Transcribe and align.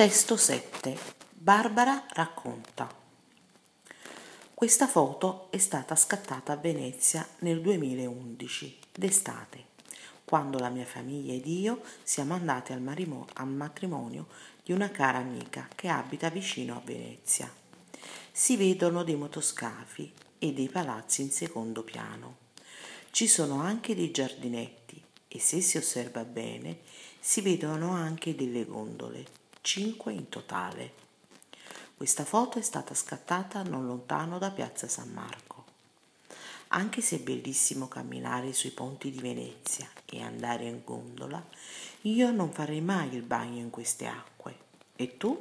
Testo 0.00 0.38
7. 0.38 0.96
Barbara 1.34 2.06
racconta. 2.14 2.88
Questa 4.54 4.86
foto 4.86 5.48
è 5.50 5.58
stata 5.58 5.94
scattata 5.94 6.54
a 6.54 6.56
Venezia 6.56 7.28
nel 7.40 7.60
2011, 7.60 8.78
d'estate, 8.94 9.64
quando 10.24 10.58
la 10.58 10.70
mia 10.70 10.86
famiglia 10.86 11.34
ed 11.34 11.44
io 11.44 11.82
siamo 12.02 12.32
andati 12.32 12.72
al, 12.72 12.80
marimo- 12.80 13.26
al 13.34 13.48
matrimonio 13.48 14.28
di 14.64 14.72
una 14.72 14.90
cara 14.90 15.18
amica 15.18 15.68
che 15.74 15.88
abita 15.88 16.30
vicino 16.30 16.76
a 16.76 16.82
Venezia. 16.82 17.52
Si 18.32 18.56
vedono 18.56 19.04
dei 19.04 19.16
motoscafi 19.16 20.10
e 20.38 20.54
dei 20.54 20.70
palazzi 20.70 21.20
in 21.20 21.30
secondo 21.30 21.82
piano. 21.82 22.36
Ci 23.10 23.26
sono 23.26 23.60
anche 23.60 23.94
dei 23.94 24.10
giardinetti 24.10 25.04
e 25.28 25.38
se 25.38 25.60
si 25.60 25.76
osserva 25.76 26.24
bene 26.24 26.78
si 27.20 27.42
vedono 27.42 27.90
anche 27.90 28.34
delle 28.34 28.64
gondole, 28.64 29.38
cinque 29.60 30.12
in 30.12 30.28
totale. 30.28 30.94
Questa 31.96 32.24
foto 32.24 32.58
è 32.58 32.62
stata 32.62 32.94
scattata 32.94 33.62
non 33.62 33.86
lontano 33.86 34.38
da 34.38 34.50
Piazza 34.50 34.88
San 34.88 35.10
Marco. 35.10 35.64
Anche 36.68 37.00
se 37.00 37.16
è 37.16 37.20
bellissimo 37.20 37.88
camminare 37.88 38.52
sui 38.52 38.70
ponti 38.70 39.10
di 39.10 39.18
Venezia 39.18 39.88
e 40.06 40.22
andare 40.22 40.64
in 40.64 40.82
gondola, 40.84 41.44
io 42.02 42.30
non 42.30 42.52
farei 42.52 42.80
mai 42.80 43.14
il 43.14 43.22
bagno 43.22 43.58
in 43.58 43.70
queste 43.70 44.06
acque. 44.06 44.56
E 44.96 45.16
tu? 45.16 45.40